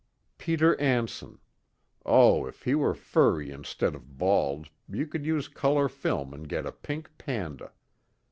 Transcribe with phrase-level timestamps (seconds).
[0.39, 1.37] Peter Anson
[2.07, 6.65] oh, if he were furry instead of bald you could use color film and get
[6.65, 7.71] a pink panda.